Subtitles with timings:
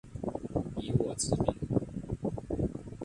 [0.77, 1.55] 以我之名